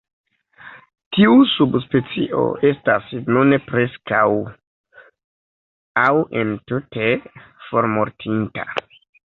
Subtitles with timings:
[1.17, 4.25] Tiu subspecio estas nune "preskaŭ
[6.07, 6.11] aŭ
[6.43, 7.13] entute
[7.71, 8.71] formortinta".